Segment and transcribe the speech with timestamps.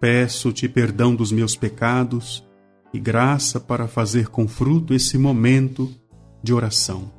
[0.00, 2.42] Peço-te perdão dos meus pecados
[2.90, 5.94] e graça para fazer com fruto esse momento
[6.42, 7.12] de oração.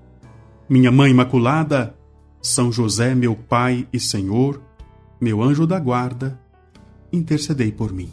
[0.67, 1.95] Minha Mãe Imaculada,
[2.41, 4.59] São José, meu Pai e Senhor,
[5.21, 6.41] meu anjo da guarda,
[7.13, 8.11] intercedei por mim.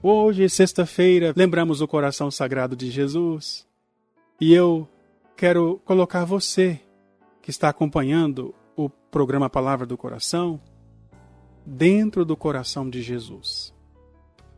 [0.00, 3.66] Hoje, sexta-feira, lembramos o coração sagrado de Jesus.
[4.40, 4.88] E eu
[5.40, 6.78] quero colocar você
[7.40, 10.60] que está acompanhando o programa Palavra do Coração
[11.64, 13.72] dentro do coração de Jesus.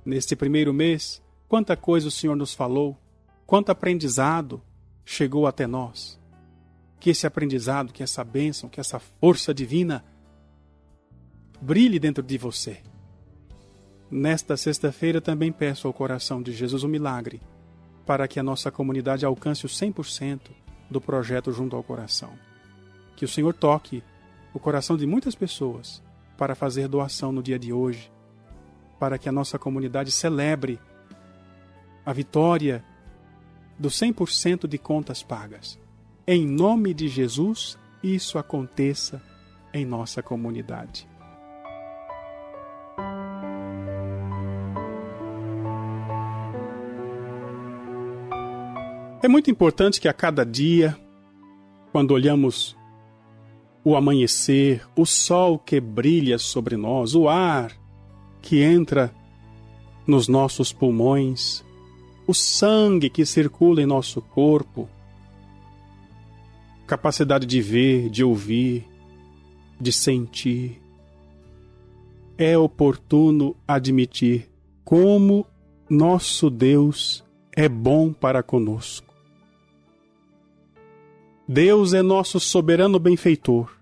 [0.05, 2.99] Neste primeiro mês, quanta coisa o Senhor nos falou,
[3.47, 4.61] quanto aprendizado
[5.05, 6.21] chegou até nós.
[6.99, 10.05] Que esse aprendizado, que essa bênção, que essa força divina
[11.61, 12.83] brilhe dentro de você.
[14.11, 17.41] Nesta sexta-feira também peço ao coração de Jesus um milagre,
[18.05, 20.62] para que a nossa comunidade alcance o 100%
[20.93, 22.31] do projeto Junto ao Coração.
[23.17, 24.03] Que o Senhor toque
[24.55, 26.03] o coração de muitas pessoas
[26.37, 28.13] para fazer doação no dia de hoje,
[28.99, 30.79] para que a nossa comunidade celebre
[32.05, 32.85] a vitória
[33.79, 35.79] do 100% de contas pagas.
[36.27, 39.23] Em nome de Jesus, isso aconteça
[39.73, 41.09] em nossa comunidade.
[49.23, 50.99] É muito importante que a cada dia,
[51.93, 52.77] quando olhamos
[53.85, 57.73] o amanhecer, o sol que brilha sobre nós, o ar
[58.41, 59.15] que entra
[60.05, 61.65] nos nossos pulmões,
[62.27, 64.89] o sangue que circula em nosso corpo,
[66.85, 68.89] capacidade de ver, de ouvir,
[69.81, 70.83] de sentir.
[72.37, 74.51] É oportuno admitir
[74.85, 75.47] como
[75.89, 77.25] nosso Deus
[77.55, 79.12] é bom para conosco.
[81.47, 83.77] Deus é nosso soberano benfeitor.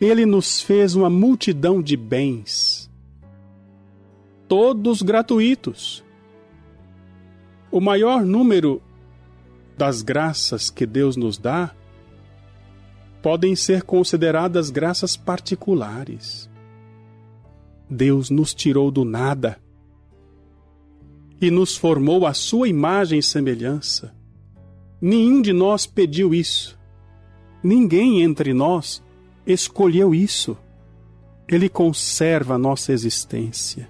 [0.00, 2.90] Ele nos fez uma multidão de bens,
[4.48, 6.02] todos gratuitos.
[7.70, 8.82] O maior número
[9.76, 11.74] das graças que Deus nos dá
[13.22, 16.48] podem ser consideradas graças particulares.
[17.88, 19.58] Deus nos tirou do nada
[21.40, 24.23] e nos formou à sua imagem e semelhança
[25.06, 26.78] Nenhum de nós pediu isso.
[27.62, 29.04] Ninguém entre nós
[29.46, 30.56] escolheu isso.
[31.46, 33.86] Ele conserva a nossa existência.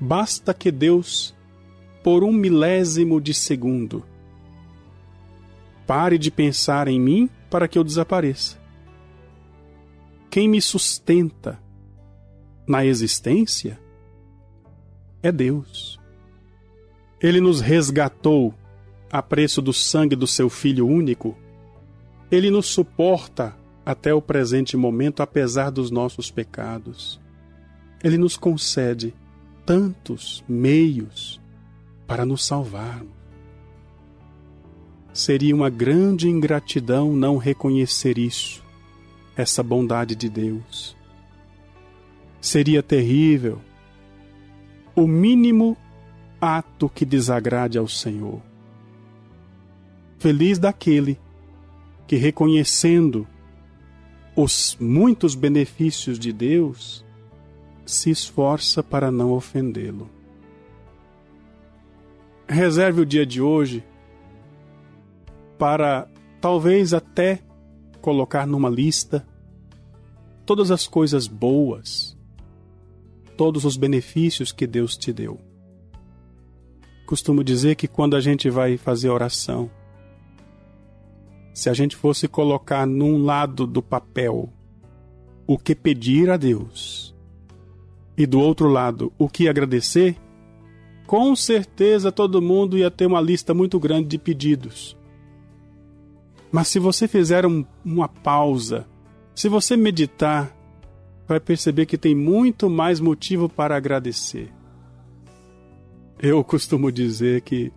[0.00, 1.34] Basta que Deus,
[2.02, 4.02] por um milésimo de segundo,
[5.86, 8.58] pare de pensar em mim para que eu desapareça.
[10.30, 11.62] Quem me sustenta
[12.66, 13.78] na existência
[15.22, 16.00] é Deus.
[17.20, 18.54] Ele nos resgatou
[19.14, 21.38] a preço do sangue do seu Filho único,
[22.32, 27.20] ele nos suporta até o presente momento, apesar dos nossos pecados.
[28.02, 29.14] Ele nos concede
[29.64, 31.40] tantos meios
[32.08, 33.12] para nos salvarmos.
[35.12, 38.64] Seria uma grande ingratidão não reconhecer isso,
[39.36, 40.96] essa bondade de Deus.
[42.40, 43.60] Seria terrível
[44.96, 45.76] o mínimo
[46.40, 48.42] ato que desagrade ao Senhor.
[50.24, 51.20] Feliz daquele
[52.06, 53.28] que, reconhecendo
[54.34, 57.04] os muitos benefícios de Deus,
[57.84, 60.08] se esforça para não ofendê-lo.
[62.48, 63.84] Reserve o dia de hoje
[65.58, 66.08] para
[66.40, 67.42] talvez até
[68.00, 69.28] colocar numa lista
[70.46, 72.16] todas as coisas boas,
[73.36, 75.38] todos os benefícios que Deus te deu.
[77.04, 79.70] Costumo dizer que quando a gente vai fazer oração,
[81.54, 84.52] se a gente fosse colocar num lado do papel
[85.46, 87.14] o que pedir a Deus
[88.18, 90.16] e do outro lado o que agradecer,
[91.06, 94.96] com certeza todo mundo ia ter uma lista muito grande de pedidos.
[96.50, 98.86] Mas se você fizer um, uma pausa,
[99.32, 100.54] se você meditar,
[101.26, 104.52] vai perceber que tem muito mais motivo para agradecer.
[106.18, 107.72] Eu costumo dizer que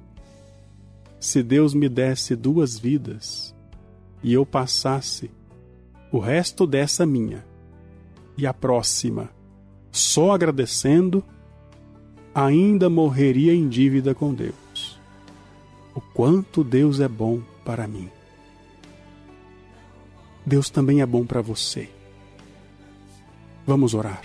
[1.20, 3.56] se Deus me desse duas vidas,
[4.24, 5.30] e eu passasse
[6.12, 7.46] o resto dessa minha
[8.38, 9.30] e a próxima
[9.92, 11.24] só agradecendo,
[12.34, 15.00] ainda morreria em dívida com Deus.
[15.96, 18.10] O quanto Deus é bom para mim.
[20.46, 21.90] Deus também é bom para você.
[23.66, 24.22] Vamos orar.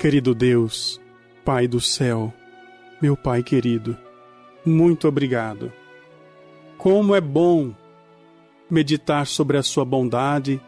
[0.00, 1.00] Querido Deus,
[1.44, 2.32] Pai do céu,
[3.00, 3.96] meu Pai querido,
[4.64, 5.72] muito obrigado.
[6.78, 7.74] Como é bom
[8.70, 10.60] meditar sobre a Sua bondade,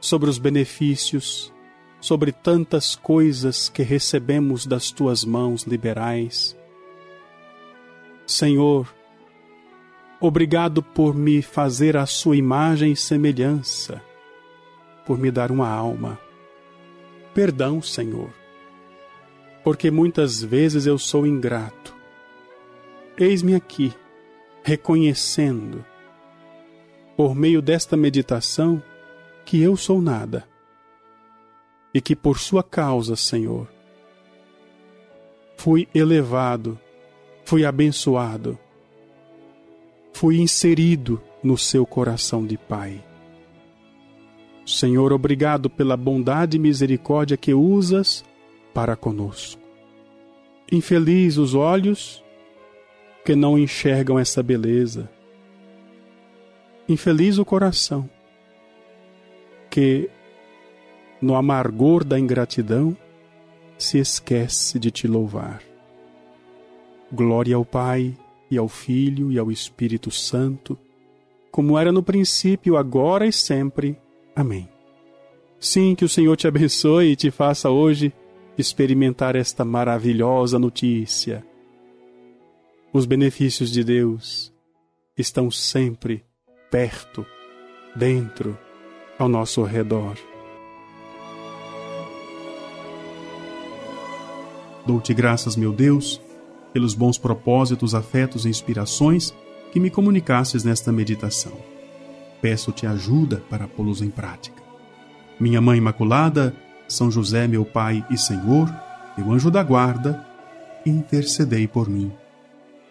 [0.00, 1.52] sobre os benefícios,
[2.00, 6.56] sobre tantas coisas que recebemos das Tuas mãos liberais.
[8.26, 8.92] Senhor,
[10.20, 14.02] obrigado por me fazer a Sua imagem e semelhança,
[15.06, 16.18] por me dar uma alma.
[17.32, 18.30] Perdão, Senhor,
[19.64, 21.97] porque muitas vezes eu sou ingrato
[23.20, 23.92] Eis-me aqui,
[24.62, 25.84] reconhecendo,
[27.16, 28.80] por meio desta meditação,
[29.44, 30.46] que eu sou nada
[31.92, 33.66] e que por Sua causa, Senhor,
[35.56, 36.78] fui elevado,
[37.44, 38.56] fui abençoado,
[40.12, 43.04] fui inserido no Seu coração de Pai.
[44.64, 48.24] Senhor, obrigado pela bondade e misericórdia que usas
[48.72, 49.60] para conosco.
[50.70, 52.22] Infeliz os olhos
[53.28, 55.06] que não enxergam essa beleza.
[56.88, 58.08] Infeliz o coração
[59.68, 60.08] que,
[61.20, 62.96] no amargor da ingratidão,
[63.76, 65.62] se esquece de te louvar.
[67.12, 68.16] Glória ao Pai,
[68.50, 70.78] e ao Filho, e ao Espírito Santo,
[71.50, 73.94] como era no princípio, agora e sempre.
[74.34, 74.66] Amém.
[75.60, 78.10] Sim, que o Senhor te abençoe e te faça hoje
[78.56, 81.46] experimentar esta maravilhosa notícia
[82.92, 84.52] os benefícios de Deus
[85.16, 86.24] estão sempre
[86.70, 87.24] perto,
[87.94, 88.56] dentro,
[89.18, 90.16] ao nosso redor.
[94.86, 96.20] Dou-te graças, meu Deus,
[96.72, 99.34] pelos bons propósitos, afetos e inspirações
[99.70, 101.58] que me comunicastes nesta meditação.
[102.40, 104.62] Peço-te ajuda para pô-los em prática.
[105.38, 106.54] Minha Mãe Imaculada,
[106.88, 108.72] São José, meu Pai e Senhor,
[109.16, 110.24] meu anjo da guarda,
[110.86, 112.10] intercedei por mim.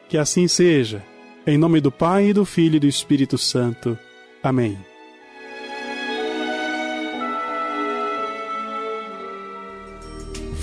[0.09, 1.03] Que assim seja.
[1.45, 3.97] Em nome do Pai, e do Filho e do Espírito Santo.
[4.41, 4.77] Amém.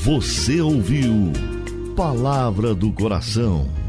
[0.05, 1.32] Você ouviu
[1.96, 3.83] Palavra do Coração